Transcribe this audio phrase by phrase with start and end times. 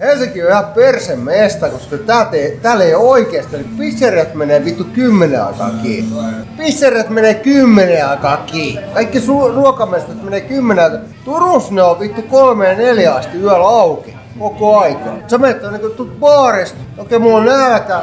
[0.00, 3.56] Helsinki on ihan persemesta, koska tää te, täällä ei oikeesti.
[3.56, 6.16] Niin pizzeriat menee vittu kymmenen aikaa kiinni.
[6.56, 8.82] Pizzeriat menee kymmenen aikaa kiinni.
[8.94, 11.00] Kaikki su- ruokamestat menee kymmenen aikaa.
[11.24, 14.16] Turussa ne on vittu kolme ja neljä asti yöllä auki.
[14.38, 15.10] Koko aika.
[15.28, 18.02] Sä menet niin kun tuut baarista, okei mulla on nälkä,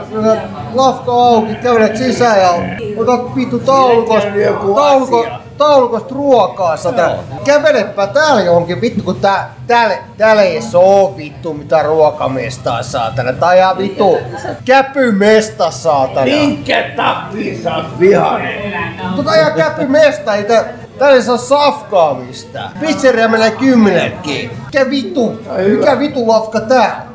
[0.73, 2.53] lafka auki, kävelet sisään ja
[2.97, 4.29] otat vittu taulukosta,
[4.75, 5.25] tauluko,
[5.57, 7.11] taulukosta ruokaa, sata.
[7.45, 13.33] Kävelepä täällä johonkin vittu, kun tää, täällä, täällä ei oo vittu mitä ruokamestaa saatana.
[13.41, 14.17] On ihan vittu
[14.65, 16.25] käpymesta saatana.
[16.25, 18.73] Minkä takia sä oot vihainen?
[19.15, 20.63] Tota ihan käpymesta, ei tää,
[20.99, 22.71] täällä ei saa safkaa mistään.
[22.79, 24.51] Pizzeria menee kymmenetkin.
[24.65, 27.07] Mikä vittu, mikä vittu lafka tää?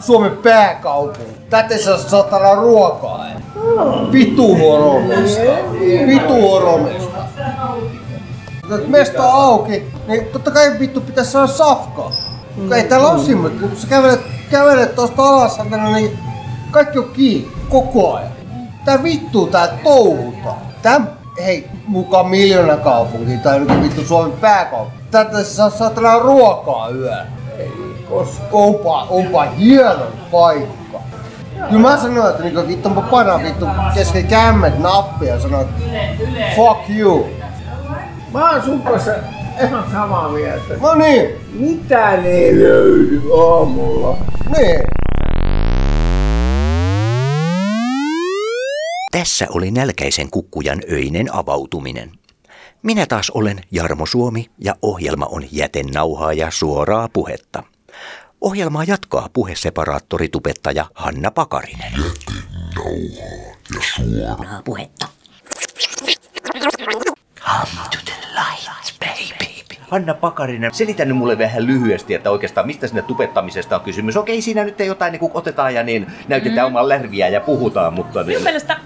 [0.00, 1.38] Suomen pääkaupunki.
[1.50, 3.26] Tätä ei saa saatana ruokaa.
[4.12, 5.52] Vitu horomesta.
[6.06, 7.07] Vitu horomesta.
[8.68, 12.12] Kun mesta on auki, niin totta kai vittu pitäisi saada safkaa.
[12.56, 12.72] Mm.
[12.72, 16.18] Ei täällä ole semmoista, kun sä kävelet, kävelet tosta alas, satana, niin
[16.70, 18.30] kaikki on kiinni koko ajan.
[18.84, 20.54] Tää vittu tää touhuta.
[20.82, 21.00] Tää,
[21.44, 24.98] hei, mukaan miljoona kaupunki tai nyt vittu Suomen pääkaupunki.
[25.10, 27.26] Tätä saa saatana ruokaa yöllä.
[28.10, 30.98] Koska onpa, onpa hieno paikka.
[31.68, 35.66] Kyllä mä sanoin, että niinku vittu mä panan vittu kesken kämmet nappia ja sanon,
[36.56, 37.26] fuck you.
[38.32, 39.10] Mä oon sun kanssa
[39.64, 40.74] ihan samaa mieltä.
[40.80, 44.18] No niin, Mitään ei löydy aamulla.
[44.56, 44.80] niin.
[49.12, 52.10] Tässä oli nälkäisen kukkujan öinen avautuminen.
[52.82, 57.62] Minä taas olen Jarmo Suomi ja ohjelma on jätennauhaa ja suoraa puhetta.
[58.40, 61.92] Ohjelmaa jatkaa puheseparaattoritubettaja Hanna Pakarinen.
[63.96, 65.08] suoraa puhetta.
[67.38, 68.07] Come
[69.90, 74.16] Hanna Pakarinen, selitä nyt mulle vähän lyhyesti, että oikeastaan mistä siinä tubettamisesta on kysymys.
[74.16, 76.76] Okei, siinä nyt ei jotain niin otetaan ja niin näytetään mm.
[76.76, 78.22] oman lärviä ja puhutaan, mutta...
[78.22, 78.42] Niin...
[78.42, 78.76] Mielestä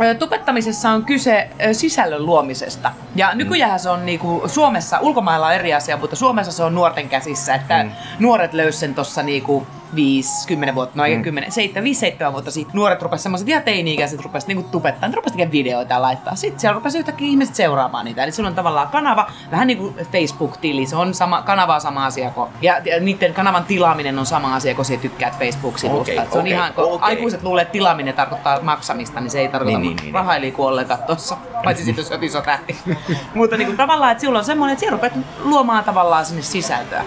[0.00, 2.90] ö, tubettamisessa on kyse sisällön luomisesta.
[3.16, 7.08] Ja nykyään se on niinku Suomessa, ulkomailla on eri asia, mutta Suomessa se on nuorten
[7.08, 7.90] käsissä, että mm.
[8.18, 11.22] nuoret löysivät sen tuossa niinku 5-10 vuotta, no ei mm.
[11.22, 11.84] 10, 7,
[12.28, 15.94] 5-7 vuotta sitten nuoret rupesivat semmoiset ihan teini-ikäiset rupesivat niinku tubettaa, ne rupesivat tekemään videoita
[15.94, 16.36] ja laittaa.
[16.36, 18.24] Sitten siellä rupesi yhtäkkiä ihmiset seuraamaan niitä.
[18.24, 22.30] Eli silloin tavallaan kanava, vähän niin kuin Facebook-tili, se on sama, kanava on sama asia
[22.30, 26.22] kuin, ja, ja niiden kanavan tilaaminen on sama asia kuin se tykkäät Facebook-sivusta.
[26.22, 26.98] Et se on okei, ihan, kun okei.
[27.00, 30.34] aikuiset luulee, että tilaaminen tarkoittaa maksamista, niin se ei tarkoita Niin, niin, niin, niin, rahaa
[30.34, 31.36] ei liiku ollenkaan tossa.
[31.64, 32.76] Paitsi sitten jos iso tähti.
[33.34, 35.12] Mutta niinku tavallaan, että silloin on semmoinen, että siellä rupeat
[35.44, 37.04] luomaan tavallaan sinne sisältöä.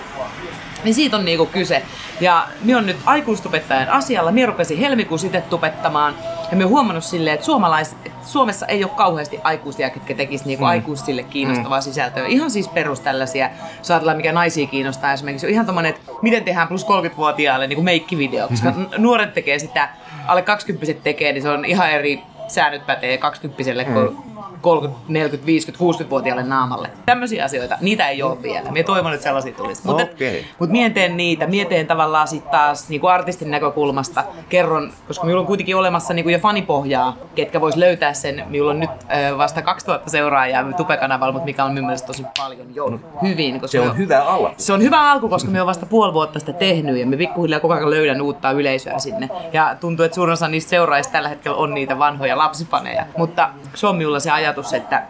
[0.85, 1.83] Niin siitä on niinku kyse.
[2.21, 4.31] Ja minä on nyt aikuistubettajan asialla.
[4.31, 6.15] Minä rupesin helmikuussa itse tubettamaan.
[6.51, 10.69] Ja olen huomannut silleen, että suomalais, Suomessa ei ole kauheasti aikuisia, ketkä tekisivät niinku mm.
[10.69, 11.83] aikuisille kiinnostavaa mm.
[11.83, 12.25] sisältöä.
[12.27, 16.43] Ihan siis perus tällaisia, jos ajatellaan mikä naisia kiinnostaa esimerkiksi, on ihan tommonen, että miten
[16.43, 18.47] tehdään plus 30-vuotiaalle niinku meikkivideo.
[18.47, 18.87] Koska mm-hmm.
[18.97, 19.89] nuoret tekee sitä,
[20.27, 23.93] alle 20 tekee, niin se on ihan eri säännöt pätee 20 mm.
[23.93, 26.89] kuin 30, 40, 50, 60-vuotiaalle naamalle.
[27.05, 28.71] Tämmöisiä asioita, niitä ei ole vielä.
[28.71, 29.81] Mie toivon, että sellaisia tulisi.
[29.85, 30.45] Mutta Okei.
[30.59, 31.47] mut mie en tee niitä.
[31.47, 34.23] Mie teen tavallaan sitten taas niinku artistin näkökulmasta.
[34.49, 38.43] Kerron, koska minulla on kuitenkin olemassa niinku jo fanipohjaa, ketkä vois löytää sen.
[38.49, 38.89] Minulla on nyt
[39.31, 43.53] ö, vasta 2000 seuraajaa Tupe-kanavalla, mutta mikä on minun mielestä tosi paljon jo hyvin.
[43.61, 44.53] Koska Se on me- hyvä alku.
[44.57, 47.59] se on hyvä alku, koska me on vasta puoli vuotta sitä tehnyt ja me pikkuhiljaa
[47.59, 49.29] koko ajan löydän uutta yleisöä sinne.
[49.53, 53.05] Ja tuntuu, että suurin osa niistä seuraajista tällä hetkellä on niitä vanhoja lapsifaneja.
[53.17, 55.03] Mutta se on minulla se ajatus, että,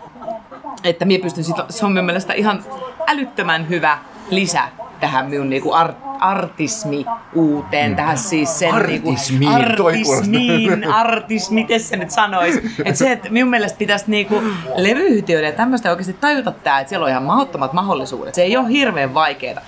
[0.83, 2.63] että minä pystyn sit, se on minun mielestä ihan
[3.07, 3.97] älyttömän hyvä
[4.29, 4.67] lisä
[4.99, 7.95] tähän minun niinku art, artismi-uuteen, mm.
[7.95, 12.71] tähän siis sen Artismiin, niinku, artismiin, artis, miten se nyt sanoisi.
[12.79, 14.43] Että se, että minun mielestä pitäisi niinku
[14.75, 18.35] levyyhtiöiden ja tämmöistä oikeasti tajuta tää, että siellä on ihan mahdottomat mahdollisuudet.
[18.35, 19.61] Se ei ole hirveän vaikeeta.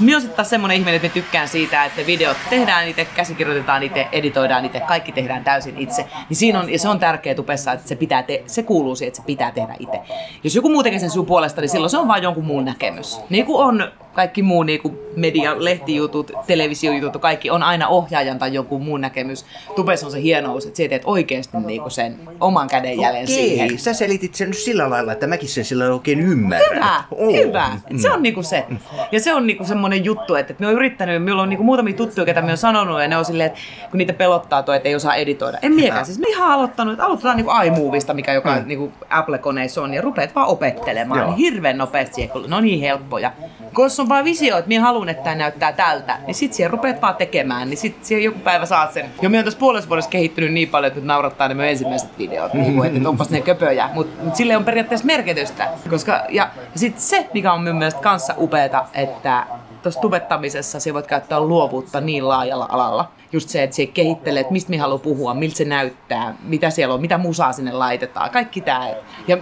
[0.00, 3.82] Minä on sitten taas semmoinen ihminen, että mä tykkään siitä, että videot tehdään itse, käsikirjoitetaan
[3.82, 6.06] itse, editoidaan itse, kaikki tehdään täysin itse.
[6.28, 9.08] Niin siinä on, ja se on tärkeä tupessa, että se, pitää te, se kuuluu siihen,
[9.08, 10.00] että se pitää tehdä itse.
[10.44, 13.20] Jos joku muu tekee sen sun puolesta, niin silloin se on vain jonkun muun näkemys.
[13.30, 18.54] Niin kuin on kaikki muu niin kuin media, lehtijutut, televisiojutut, kaikki on aina ohjaajan tai
[18.54, 19.44] jonkun muun näkemys.
[19.76, 23.66] Tupes on se hienous, että sä teet oikeasti niin kuin sen oman kädenjäljen siihen.
[23.66, 26.76] Okei, sä selitit sen nyt sillä lailla, että mäkin sen sillä lailla oikein ymmärrän.
[26.76, 27.04] Hyvä,
[27.42, 27.70] hyvä.
[27.90, 28.64] Et se on niinku se.
[29.12, 31.94] Ja se on niinku semmonen juttu, että et me on yrittänyt, minulla on niinku muutamia
[31.94, 33.58] tuttuja, ketä me on sanonut, ja ne on silleen, että
[33.90, 35.58] kun niitä pelottaa toi, että ei osaa editoida.
[35.62, 38.68] En miekään, siis me ihan aloittanut, että aloitetaan niinku iMovista, mikä joka mm.
[38.68, 41.20] niinku Apple-koneissa on, ja rupeat vaan opettelemaan.
[41.20, 41.30] Joo.
[41.30, 43.32] Niin hirveän nopeasti siihen, kun ne on niin helppoja.
[43.74, 46.70] Kun jos on vaan visio, että minä haluan, että tämä näyttää tältä, niin sit siihen
[46.70, 49.06] rupeat vaan tekemään, niin sit siihen joku päivä saat sen.
[49.22, 52.54] Jo minä on tässä puolessa vuodessa kehittynyt niin paljon, että naurattaa ne mun ensimmäiset videot,
[52.54, 55.68] niin kuin, että onpas ne köpöjä, mutta mut sille on periaatteessa merkitystä.
[55.90, 59.46] Koska, ja, ja sitten se, mikä on minun mielestä kanssa upeeta, että
[59.86, 63.12] tuossa tubettamisessa sä voit käyttää luovuutta niin laajalla alalla.
[63.32, 66.94] Just se, että se kehittelee, että mistä me haluaa puhua, miltä se näyttää, mitä siellä
[66.94, 68.88] on, mitä musaa sinne laitetaan, kaikki tämä.
[69.28, 69.38] Ja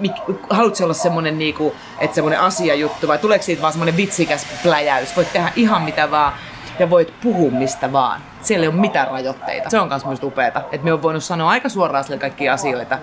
[0.51, 5.17] haluatko olla semmoinen, niinku, että asiajuttu vai tuleeko siitä vaan semmoinen vitsikäs pläjäys?
[5.17, 6.33] Voit tehdä ihan mitä vaan
[6.79, 8.21] ja voit puhua mistä vaan.
[8.45, 9.71] Siellä ei ole mitään rajoitteita.
[9.71, 12.99] Se on myös myös upeeta, että me on voinut sanoa aika suoraan sille kaikkia asioita,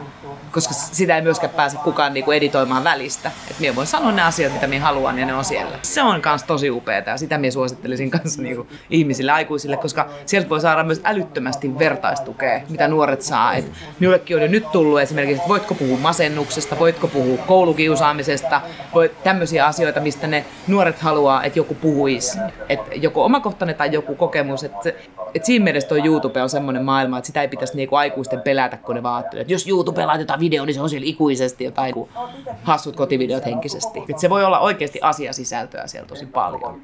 [0.52, 3.32] koska sitä ei myöskään pääse kukaan niinku editoimaan välistä.
[3.50, 5.80] Että me voin sanoa ne asiat, mitä minä haluan ja ne on siellä.
[5.82, 10.50] Se on myös tosi upeeta ja sitä minä suosittelisin kanssa niinku ihmisille, aikuisille, koska sieltä
[10.50, 13.54] voi saada myös älyttömästi vertaistukea, mitä nuoret saa.
[13.54, 18.62] Et minullekin on jo nyt tullut esimerkiksi, että voitko puhua masennuksesta, voitko puhua koulukiusaamisesta,
[18.94, 22.40] voit tämmöisiä asioita, mistä ne nuoret haluaa, että joku puhuisi.
[22.70, 24.64] Että joko omakohtainen tai joku kokemus.
[24.64, 24.94] Että
[25.36, 28.78] et siinä mielessä tuo YouTube on semmoinen maailma, että sitä ei pitäisi niinku aikuisten pelätä,
[28.78, 32.10] kun ne vaan että jos YouTube laitetaan video, niin se on siellä ikuisesti jotain niinku
[32.64, 34.00] hassut kotivideot henkisesti.
[34.10, 36.82] Et se voi olla oikeasti asiasisältöä siellä tosi paljon.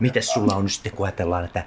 [0.00, 1.62] Mites sulla on nyt sitten, kun ajatellaan, että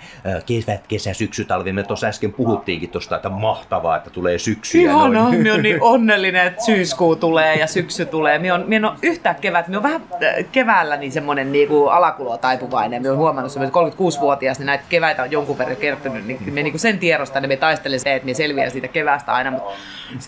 [0.46, 4.92] kevät, kesä, syksy, talvi, me tuossa äsken puhuttiinkin tuosta, että mahtavaa, että tulee syksy ja
[4.92, 5.38] Ihana, noin.
[5.38, 8.40] minä on niin onnellinen, että syyskuu tulee ja syksy tulee.
[8.40, 12.38] Minä on, minä on yhtään kevät, minä on vähän äh, keväällä niin semmoinen niinku alakuloa
[12.38, 13.02] taipuvainen.
[13.02, 16.78] Minä olen huomannut, että 36-vuotias, niin näitä keväitä on jonkun verran kertynyt, niin minä niinku
[16.78, 19.52] sen tiedostan, että me taistelen se, että minä selviän siitä keväästä aina.
[19.52, 19.72] Mutta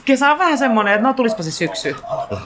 [0.06, 1.96] kesä on vähän semmoinen, että no tulispa se syksy.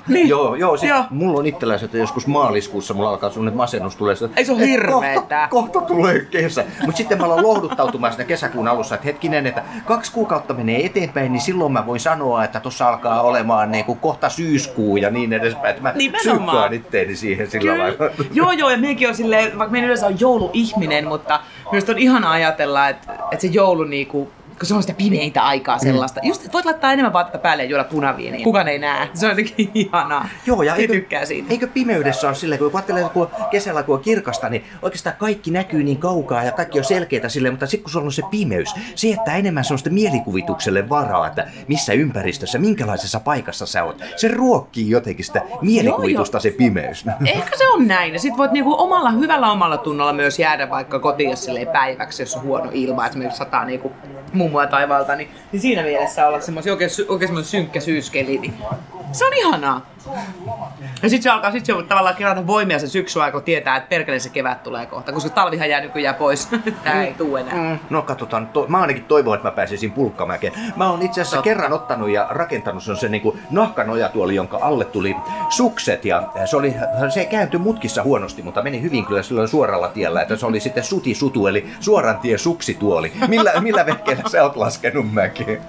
[0.08, 0.30] Niin.
[0.30, 1.04] Joo, joo, siis Joo.
[1.10, 4.16] mulla on itsellänsä, että joskus maaliskuussa mulla alkaa semmoinen masennus tulee.
[4.36, 5.48] Ei se että hirveetä.
[5.50, 6.66] Kohta, kohta tulee kesä.
[6.86, 11.32] Mutta sitten mä aloin lohduttautumaan siinä kesäkuun alussa, että hetkinen, että kaksi kuukautta menee eteenpäin,
[11.32, 15.34] niin silloin mä voin sanoa, että tuossa alkaa olemaan niin kuin kohta syyskuu ja niin
[15.34, 15.70] edespäin.
[15.70, 17.84] Että mä psyykkaan itteeni siihen sillä Kyllä.
[17.84, 18.26] lailla.
[18.34, 21.40] Joo, joo, ja minäkin on silleen, vaikka minä yleensä on jouluihminen, mutta
[21.72, 25.80] myös on ihana ajatella, että, että se joulu niinku, kun se on sitä pimeintä aikaa
[25.80, 26.19] sellaista.
[26.24, 28.44] Just, että voit laittaa enemmän vaatetta päälle ja juoda punaviiniä.
[28.44, 29.09] Kukaan ei näe.
[29.13, 30.30] Se on jotenkin ihanaa.
[30.45, 31.48] Joo, ja eikö, tykkää siitä.
[31.50, 35.51] eikö pimeydessä ole silleen, kun ajattelee, että kun kesällä kun on kirkasta, niin oikeastaan kaikki
[35.51, 38.75] näkyy niin kaukaa ja kaikki on selkeitä silleen, mutta sitten kun sulla on se pimeys,
[38.95, 44.01] se jättää enemmän sellaista mielikuvitukselle varaa, että missä ympäristössä, minkälaisessa paikassa sä oot.
[44.15, 47.06] Se ruokkii jotenkin sitä mielikuvitusta se pimeys.
[47.25, 48.13] Ehkä se on näin.
[48.13, 52.21] Ja sit voit niinku omalla hyvällä omalla tunnolla myös jäädä vaikka kotiin jos silleen päiväksi,
[52.21, 53.92] jos on huono ilma, esimerkiksi sataa niinku
[54.48, 58.54] mummoa taivaalta, niin, niin siinä mielessä olla semmoisia oikein, oikein semmoinen synkkä syyskeli, niin
[59.12, 59.81] se on ihanaa.
[61.04, 63.89] Ja sitten se alkaa, sit se on tavallaan kerätä voimia se syksy kun tietää, että
[63.89, 66.50] perkele se kevät tulee kohta, koska talvihan jää nykyään pois.
[66.83, 67.54] Tää ei tuu enää.
[67.54, 70.54] Mm, no katsotaan, to, mä ainakin toivon, että mä pääsisin pulkkamäkeen.
[70.75, 75.15] Mä oon itse asiassa kerran ottanut ja rakentanut sen, sen niin nahkanojatuoli, jonka alle tuli
[75.50, 76.75] sukset ja se, oli,
[77.09, 80.83] se kääntyi mutkissa huonosti, mutta meni hyvin kyllä silloin suoralla tiellä, että se oli sitten
[80.83, 83.13] suti sutu, eli suoran tie suksituoli.
[83.27, 85.62] Millä, millä vehkeellä sä oot laskenut mäkeen?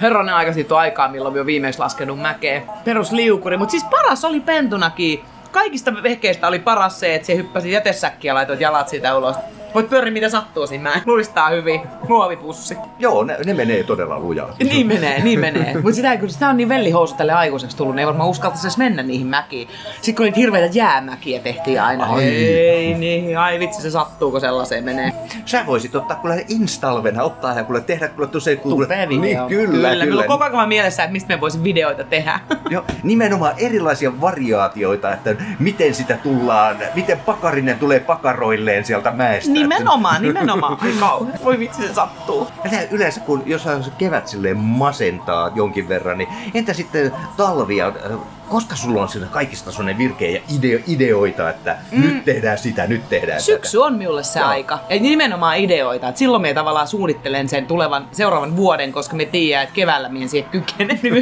[0.00, 2.62] Herranen aika siitä on aikaa, milloin oon viimeksi laskenut mäkeä.
[2.84, 5.24] Perusliukuri, mutta siis paras oli pentunakin.
[5.52, 9.36] Kaikista vehkeistä oli paras se, että se hyppäsi jätesäkkiä ja laitoit jalat siitä ulos.
[9.74, 11.80] Voit pyöriä mitä sattuu siinä, mä luistaa hyvin.
[12.08, 12.76] Muovipussi.
[12.98, 14.54] Joo, ne, ne menee todella lujaa.
[14.58, 15.74] Niin menee, niin menee.
[15.74, 18.66] Mutta sitä, ei kyllä, sitä on niin vellihousu tälle aikuiseksi tullut, niin ei varmaan uskaltaisi
[18.66, 19.68] edes mennä niihin mäkiin.
[19.94, 22.04] Sitten kun niitä hirveitä jäämäkiä tehtiin aina.
[22.04, 22.24] Ai.
[22.24, 25.12] Ei niin, ai vitsi se sattuu, kun sellaiseen menee.
[25.44, 28.86] Sä voisit ottaa kuule instalvena, ottaa ja kuule tehdä kuule tosi kuule.
[29.06, 30.04] Niin, kyllä, kyllä.
[30.06, 30.22] kyllä.
[30.22, 32.40] On koko ajan mielessä, että mistä me voisin videoita tehdä.
[32.70, 39.57] Joo, nimenomaan erilaisia variaatioita, että miten sitä tullaan, miten pakarinen tulee pakaroilleen sieltä mäestä.
[39.62, 40.78] Nimenomaan, nimenomaan.
[40.80, 41.38] Ai kauhean.
[41.44, 42.48] Voi vitsi se sattuu.
[42.64, 48.18] Ja yleensä kun jos se kevät silleen masentaa jonkin verran, niin entä sitten talvia, äh,
[48.48, 52.00] koska sulla on siinä kaikista sellainen virkeä ja ideo, ideoita, että mm.
[52.00, 54.48] nyt tehdään sitä, nyt tehdään Syksy on minulle se Joo.
[54.48, 54.78] aika.
[54.88, 56.08] Ja nimenomaan ideoita.
[56.08, 60.22] Et silloin me tavallaan suunnittelen sen tulevan seuraavan vuoden, koska me tiedän, että keväällä minä
[60.22, 60.98] en siihen kykene.
[61.02, 61.20] Niin me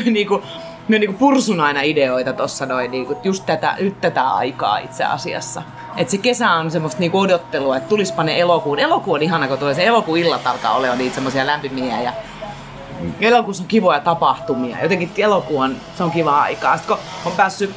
[0.89, 5.63] me niinku pursun aina ideoita tossa noin, niinku, just tätä, nyt tätä aikaa itse asiassa.
[5.97, 8.79] Et se kesä on semmoista niinku odottelua, että tulispa ne elokuun.
[8.79, 12.13] Elokuu on ihana, kun tulee se elokuun illat alkaa olla niitä semmoisia lämpimiä ja
[13.21, 14.83] Elokuussa on kivoja tapahtumia.
[14.83, 16.77] Jotenkin elokuu on, se on kiva aikaa.
[16.77, 17.75] Sitten kun on päässyt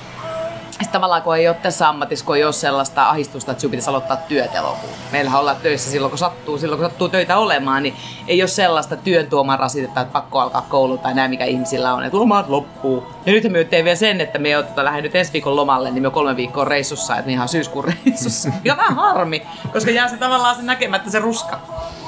[0.80, 3.90] sitten tavallaan kun ei ole tässä ammatissa, kun ei ole sellaista ahistusta, että sinun pitäisi
[3.90, 4.94] aloittaa työt elokuun.
[5.12, 7.96] Meillähän ollaan töissä silloin, kun sattuu, silloin kun sattuu töitä olemaan, niin
[8.28, 12.04] ei ole sellaista työn tuomaa rasitetta, että pakko alkaa koulu tai näin, mikä ihmisillä on,
[12.04, 13.08] että lomat loppuu.
[13.26, 16.04] Ja nyt me teemme vielä sen, että me tota, lähden nyt ensi viikon lomalle, niin
[16.04, 18.50] me kolme viikkoa reissussa, että me ihan syyskuun reissussa.
[18.64, 21.60] Ja vähän harmi, koska jää se tavallaan se näkemättä se ruska,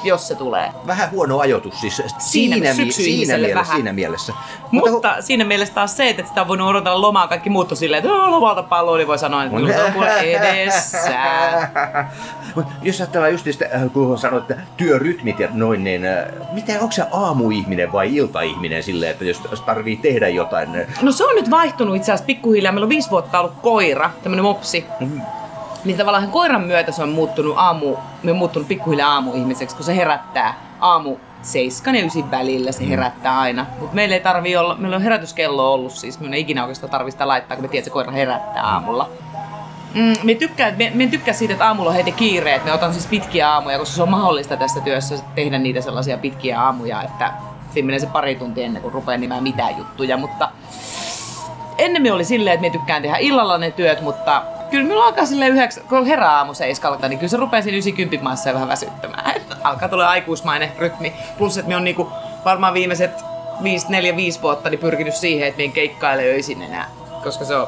[0.04, 0.70] jos se tulee.
[0.86, 3.76] Vähän huono ajoitus siis Siinä- siinä, mi- siinä, mielessä, vähän.
[3.76, 4.32] siinä mielessä.
[4.70, 7.70] Mutta, kun- mutta siinä mielessä taas se, että sitä on voinut odotella lomaa, kaikki muut
[7.70, 10.98] on silleen, että "Oo, lomalta palloa, niin voi sanoa, että kyllä se on edessä.
[12.82, 16.92] Jos ajatellaan just sitä, äh, kun sanoit, että työrytmit ja noin, niin äh, miten, onko
[16.92, 20.76] se aamuihminen vai iltaihminen silleen, että jos, tarvii tehdä jotain?
[20.80, 22.72] äh, No se on nyt vaihtunut itse asiassa pikkuhiljaa.
[22.72, 24.84] Meillä on viisi vuotta ollut koira, tämmönen mopsi.
[25.84, 29.96] Niin tavallaan koiran myötä se on muuttunut aamu, me on muuttunut pikkuhiljaa aamuihmiseksi, kun se
[29.96, 33.66] herättää aamu seiskan ja ysin välillä se herättää aina.
[33.78, 37.14] Mutta meillä ei tarvi olla, meillä on herätyskello ollut siis, me ei ikinä oikeastaan tarvitse
[37.14, 39.08] sitä laittaa, kun me tiedät, että se koira herättää aamulla.
[39.94, 42.92] Mm, me, tykkää, me, me tykkää siitä, että aamulla on heitä kiire, että me otan
[42.92, 47.32] siis pitkiä aamuja, koska se on mahdollista tässä työssä tehdä niitä sellaisia pitkiä aamuja, että
[47.74, 50.48] siinä menee se pari tuntia ennen kuin rupeaa nimään mitään juttuja, mutta
[51.78, 55.48] ennemmin oli silleen, että me tykkään tehdä illalla ne työt, mutta kyllä minulla alkaa sille
[55.48, 59.36] yhdeksä, kun herää aamu seiskalta, niin kyllä se rupeaa siinä 90 maassa vähän väsyttämään.
[59.36, 61.12] Et alkaa tulla aikuismainen rytmi.
[61.38, 62.12] Plus, että me on niinku
[62.44, 63.10] varmaan viimeiset
[63.62, 66.88] 5, 4, 5 vuotta niin pyrkinyt siihen, että me en keikkaile öisin enää.
[67.22, 67.66] Koska se on,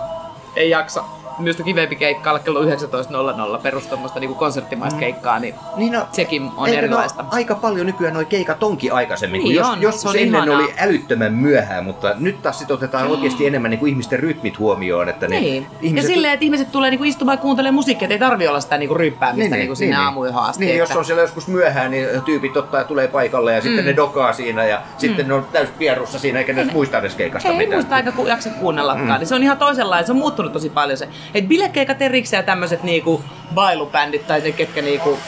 [0.56, 1.04] ei jaksa
[1.38, 5.00] minusta kivempi keikkailla kello 19.00 perustamasta niin konserttimaista mm.
[5.00, 7.22] keikkaa, niin, niin no, sekin on erilaista.
[7.22, 9.44] No, aika paljon nykyään noin keikat onkin aikaisemmin.
[9.44, 10.58] Niin jos, on, joskus se ennen ihanaa.
[10.58, 15.08] oli älyttömän myöhään, mutta nyt taas sit otetaan oikeasti enemmän niin kuin ihmisten rytmit huomioon.
[15.08, 15.66] Että ne niin.
[15.82, 16.08] ihmiset...
[16.08, 18.78] Ja silleen, että ihmiset tulee niin kuin istumaan ja kuuntelemaan musiikkia, ei tarvi olla sitä
[18.78, 20.64] niin kuin ryppäämistä niin, niin, kuin sinne niin, aamuihin asti.
[20.64, 20.92] Niin, että...
[20.92, 23.62] jos on siellä joskus myöhään, niin tyypit ottaa ja tulee paikalle ja mm.
[23.62, 24.82] sitten ne dokaa siinä ja mm.
[24.98, 27.72] sitten ne on täys pierussa siinä eikä ne muista edes keikasta ei, mitään.
[27.72, 29.08] Ei muista aika jaksa kuunnellakaan.
[29.08, 29.18] Mm.
[29.18, 31.08] Niin se on ihan toisenlainen, se on muuttunut tosi paljon se.
[31.34, 35.18] Että bilekeikat erikseen ja tämmöiset niinku bailubändit tai ne ketkä niinku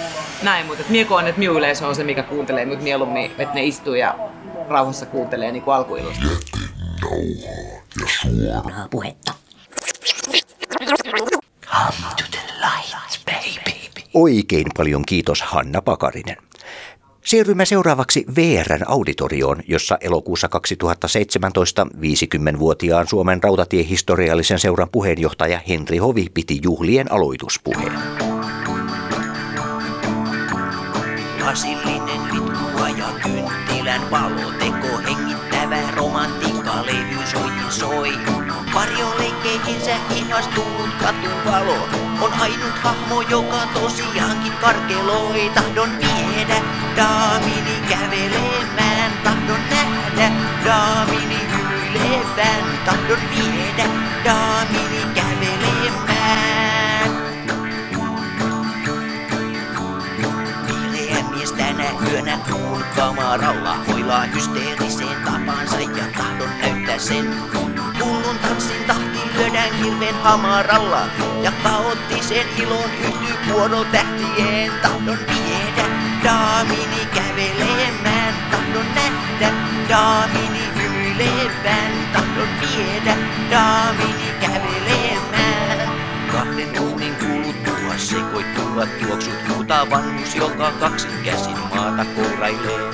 [0.43, 3.65] näin, mutta mie koen, että minun yleisö on se, mikä kuuntelee mut mieluummin, että ne
[3.65, 4.15] istuu ja
[4.69, 6.25] rauhassa kuuntelee niinku alkuilusta.
[7.01, 7.49] Nauhaa
[8.01, 9.33] ja suoraa puhetta.
[11.67, 14.01] Come to the light, baby.
[14.15, 16.37] Oikein paljon kiitos Hanna Pakarinen.
[17.27, 26.61] Siirrymme seuraavaksi VRn auditorioon, jossa elokuussa 2017 50-vuotiaan Suomen rautatiehistoriallisen seuran puheenjohtaja Henri Hovi piti
[26.63, 27.93] juhlien aloituspuheen.
[31.45, 34.66] Lasillinen litkua ja kynttilän valoteko
[39.67, 41.89] Varjoleikkeihinsä ihastunut katuvalo
[42.21, 45.51] on ainut hahmo, joka tosiaankin karkeloi.
[45.55, 46.63] Tahdon viedä
[46.97, 50.33] daamini kävelemään, tahdon nähdä
[50.65, 52.65] daamini hymyilevän.
[52.85, 53.89] Tahdon viedä
[54.25, 57.11] daamini kävelemään.
[60.67, 67.35] Viileä mies tänä yönä kuun kamaralla hoilaa hysteeriseen tapansa ja tahdon näyttää sen
[68.27, 71.01] Hullun tanssin tahti lyödään hirven hamaralla.
[71.43, 74.73] Ja kaoottisen ilon yhtyy puono tähtien.
[74.83, 75.89] Tahdon viedä
[76.25, 78.35] daamini kävelemään.
[78.51, 79.53] Tahdon nähdä
[79.89, 81.93] daamini hymyilevän.
[82.13, 83.17] Tahdon viedä
[83.51, 85.89] daamini kävelemään.
[86.33, 92.93] Kahden uhnin kuluttua sekoittuvat juoksut huutaa vanhus, joka kaksin käsin maata kourailee.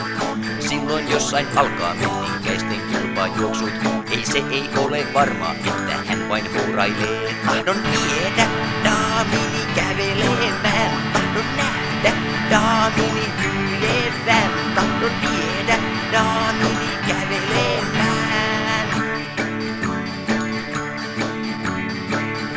[0.61, 7.35] Silloin jossain alkaa menninkäisten kilpajuoksut ei se ei ole varma, että hän vain huurailee.
[7.47, 8.47] Tahdon viedä
[8.85, 11.13] daamini kävelemään.
[11.13, 12.13] Tahdon nähdä
[12.51, 14.51] daamini hyilevän.
[14.75, 15.79] Tahdon viedä
[16.13, 18.89] daamini kävelemään.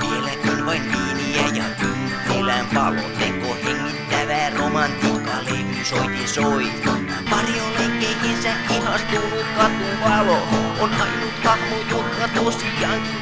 [0.01, 3.10] Vieläkin vain viiniä ja kynttilän valo.
[3.19, 6.67] Teko hengittävää romantiikkaa levy soitin soi.
[7.31, 10.38] Varjolenkkeihinsä ihastunut katuvalo
[10.79, 13.16] on ainut hahmo, joka tosiaankin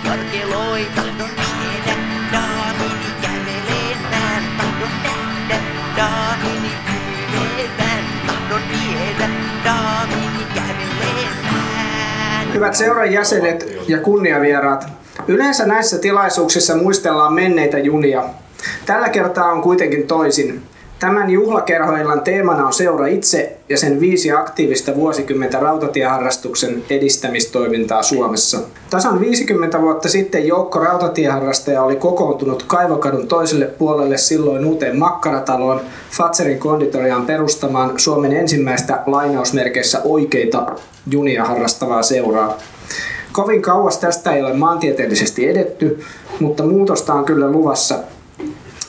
[9.19, 9.29] nähdä
[9.65, 12.53] daamini kävelemään.
[12.53, 14.87] Hyvät seuran jäsenet ja kunniavieraat,
[15.27, 18.23] yleensä näissä tilaisuuksissa muistellaan menneitä junia.
[18.85, 20.63] Tällä kertaa on kuitenkin toisin.
[21.03, 28.59] Tämän juhlakerhoillan teemana on seura itse ja sen viisi aktiivista vuosikymmentä rautatieharrastuksen edistämistoimintaa Suomessa.
[28.89, 35.81] Tasan 50 vuotta sitten joukko rautatieharrastaja oli kokoontunut Kaivokadun toiselle puolelle silloin uuteen makkarataloon
[36.11, 40.65] Fatserin konditoriaan perustamaan Suomen ensimmäistä lainausmerkeissä oikeita
[41.09, 42.57] junia harrastavaa seuraa.
[43.31, 45.99] Kovin kauas tästä ei ole maantieteellisesti edetty,
[46.39, 47.95] mutta muutosta on kyllä luvassa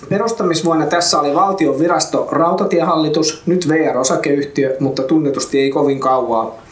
[0.08, 6.64] Perustamisvuonna tässä oli valtion virasto Rautatiehallitus, nyt VR-osakeyhtiö, mutta tunnetusti ei kovin kauaa.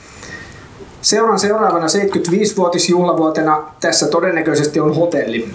[1.03, 5.49] Seuran seuraavana 75-vuotisjuhlavuotena tässä todennäköisesti on hotelli.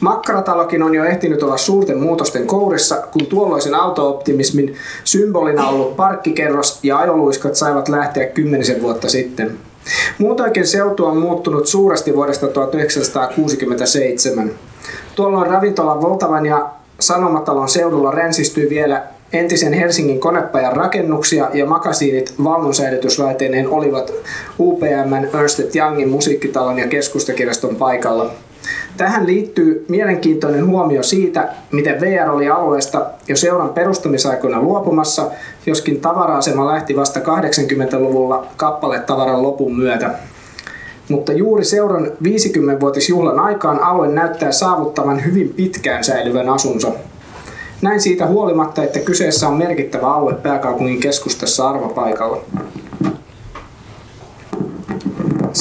[0.00, 6.98] Makkaratalokin on jo ehtinyt olla suurten muutosten kourissa, kun tuolloisen auto-optimismin symbolina ollut parkkikerros ja
[6.98, 9.58] ajoluiskat saivat lähteä kymmenisen vuotta sitten.
[10.18, 14.50] Muutoinkin seutu on muuttunut suuresti vuodesta 1967.
[15.16, 16.70] Tuolloin ravintola Voltavan ja
[17.02, 24.12] Sanomatalon seudulla rensistyi vielä entisen Helsingin konepajan rakennuksia ja makasiinit vaununsäilytyslaiteineen olivat
[24.58, 28.30] UPM Ernst Youngin musiikkitalon ja keskustakirjaston paikalla.
[28.96, 35.30] Tähän liittyy mielenkiintoinen huomio siitä, miten VR oli alueesta jo seuran perustamisaikoina luopumassa,
[35.66, 40.10] joskin tavara-asema lähti vasta 80-luvulla kappaletavaran lopun myötä.
[41.08, 46.92] Mutta juuri seuran 50-vuotisjuhlan aikaan alue näyttää saavuttavan hyvin pitkään säilyvän asunsa.
[47.82, 52.40] Näin siitä huolimatta, että kyseessä on merkittävä alue pääkaupungin keskustassa arvopaikalla.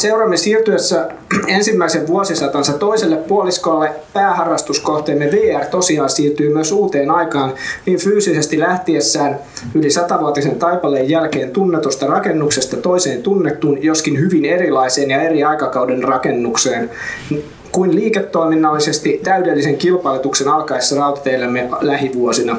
[0.01, 1.09] Seuramme siirtyessä
[1.57, 7.53] ensimmäisen vuosisatansa toiselle puoliskolle pääharrastuskohteemme VR tosiaan siirtyy myös uuteen aikaan
[7.85, 9.39] niin fyysisesti lähtiessään
[9.75, 16.89] yli satavuotisen taipaleen jälkeen tunnetusta rakennuksesta toiseen tunnettuun, joskin hyvin erilaiseen ja eri aikakauden rakennukseen
[17.71, 22.57] kuin liiketoiminnallisesti täydellisen kilpailutuksen alkaessa rautateillemme lähivuosina.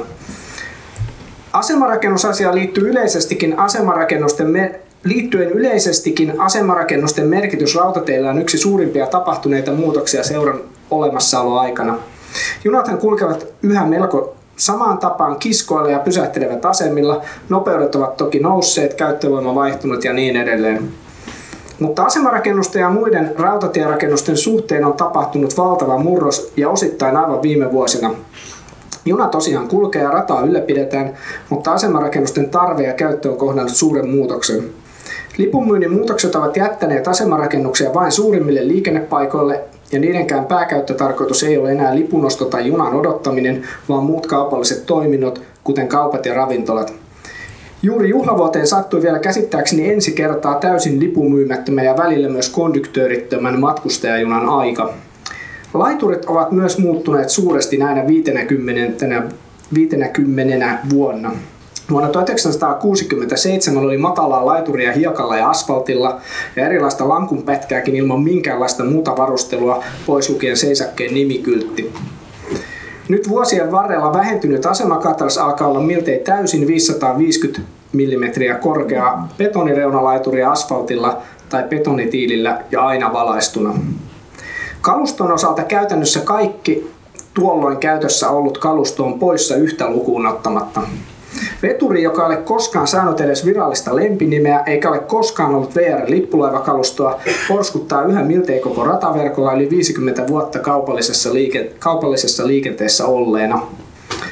[1.53, 10.23] Asemarakennusasia liittyy yleisestikin asemarakennusten me- Liittyen yleisestikin asemarakennusten merkitys rautateillä on yksi suurimpia tapahtuneita muutoksia
[10.23, 11.97] seuran olemassaoloaikana.
[12.63, 19.55] Junathan kulkevat yhä melko samaan tapaan kiskoilla ja pysähtelevät asemilla, nopeudet ovat toki nousseet, käyttövoima
[19.55, 20.89] vaihtunut ja niin edelleen.
[21.79, 28.15] Mutta asemarakennusten ja muiden rautatierakennusten suhteen on tapahtunut valtava murros ja osittain aivan viime vuosina.
[29.05, 31.13] Juna tosiaan kulkee ja rataa ylläpidetään,
[31.49, 34.82] mutta asemarakennusten tarve ja käyttö on kohdannut suuren muutoksen.
[35.37, 39.61] Lipunmyynnin muutokset ovat jättäneet asemarakennuksia vain suurimmille liikennepaikoille
[39.91, 45.87] ja niidenkään pääkäyttötarkoitus ei ole enää lipunosto tai junan odottaminen, vaan muut kaupalliset toiminnot, kuten
[45.87, 46.93] kaupat ja ravintolat.
[47.83, 54.93] Juuri juhlavuoteen sattui vielä käsittääkseni ensi kertaa täysin lipumyymättömän ja välillä myös konduktöörittömän matkustajajunan aika.
[55.73, 59.23] Laiturit ovat myös muuttuneet suuresti näinä 50,
[59.73, 61.31] 50 vuonna.
[61.93, 66.21] Vuonna 1967 oli matalaa laituria hiekalla ja asfaltilla
[66.55, 71.93] ja erilaista lankunpätkääkin ilman minkäänlaista muuta varustelua, pois lukien seisakkeen nimikyltti.
[73.09, 77.61] Nyt vuosien varrella vähentynyt asemakatras alkaa olla miltei täysin 550
[77.93, 83.73] mm korkea betonireunalaturi asfaltilla tai betonitiilillä ja aina valaistuna.
[84.81, 86.91] Kaluston osalta käytännössä kaikki
[87.33, 90.81] tuolloin käytössä ollut kalusto on poissa yhtä lukuun ottamatta.
[91.61, 98.03] Veturi, joka ei ole koskaan saanut edes virallista lempinimeä eikä ole koskaan ollut VR-lippulaivakalustoa, porskuttaa
[98.03, 103.61] yhä miltei koko rataverkolla yli 50 vuotta kaupallisessa, liike- kaupallisessa liikenteessä olleena.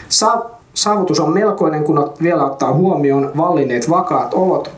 [0.09, 4.71] Sa- saavutus on melkoinen, kun vielä ottaa huomioon vallineet vakaat olot,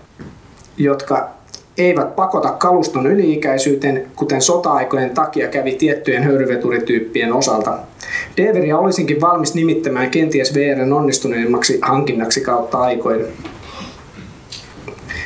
[0.77, 1.29] jotka
[1.77, 7.77] eivät pakota kaluston yliikäisyyteen, kuten sota-aikojen takia kävi tiettyjen höyryveturityyppien osalta.
[8.37, 13.25] Deveria olisinkin valmis nimittämään kenties VRn onnistuneimmaksi hankinnaksi kautta aikojen.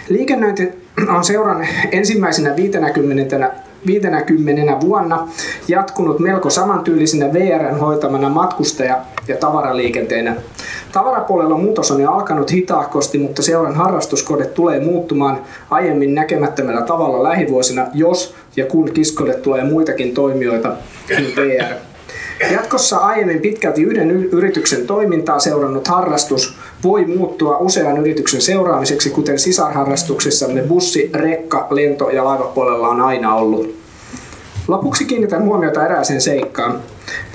[0.10, 0.70] Liikennöinti
[1.16, 3.52] on seuran ensimmäisenä 50
[3.88, 5.28] 50 vuonna
[5.68, 10.36] jatkunut melko samantyylisenä VRn hoitamana matkustaja- ja tavaraliikenteenä.
[10.92, 17.88] Tavarapuolella muutos on jo alkanut hitaakosti, mutta seuran harrastuskode tulee muuttumaan aiemmin näkemättömällä tavalla lähivuosina,
[17.94, 20.76] jos ja kun kiskolle tulee muitakin toimijoita
[21.08, 21.87] kuin VR.
[22.52, 30.62] Jatkossa aiemmin pitkälti yhden yrityksen toimintaa seurannut harrastus voi muuttua usean yrityksen seuraamiseksi, kuten sisarharrastuksissamme
[30.62, 33.76] bussi, rekka, lento ja laivapuolella on aina ollut.
[34.68, 36.80] Lopuksi kiinnitän huomiota erääseen seikkaan.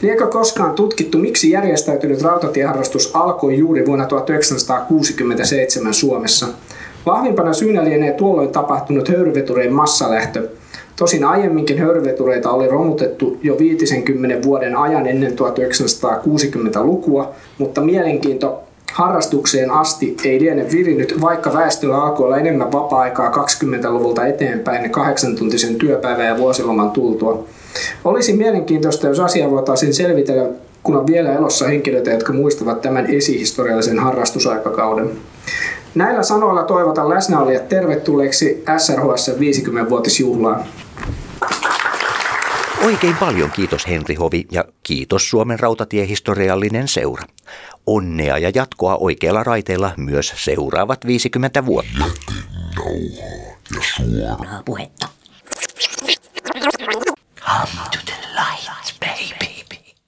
[0.02, 6.46] Liekö koskaan tutkittu, miksi järjestäytynyt rautatieharrastus alkoi juuri vuonna 1967 Suomessa?
[7.06, 10.48] Vahvimpana syynä lienee tuolloin tapahtunut höyryvetureen massalähtö.
[10.96, 20.16] Tosin aiemminkin höyryvetureita oli romutettu jo 50 vuoden ajan ennen 1960-lukua, mutta mielenkiinto harrastukseen asti
[20.24, 26.38] ei liene virinnyt, vaikka väestöllä alkoi olla enemmän vapaa-aikaa 20-luvulta eteenpäin kahdeksan tuntisen työpäivän ja
[26.38, 27.44] vuosiloman tultua.
[28.04, 30.48] Olisi mielenkiintoista, jos asia voitaisiin selvitellä,
[30.82, 35.10] kun on vielä elossa henkilöitä, jotka muistavat tämän esihistoriallisen harrastusaikakauden.
[35.94, 40.64] Näillä sanoilla toivotan läsnäolijat tervetulleeksi SRHS 50-vuotisjuhlaan.
[42.84, 47.22] Oikein paljon kiitos Henri Hovi ja kiitos Suomen rautatiehistoriallinen seura.
[47.86, 52.04] Onnea ja jatkoa oikealla raiteella myös seuraavat 50 vuotta.
[53.76, 55.08] Ja suoraa puhetta.
[57.44, 58.62] Come to the light.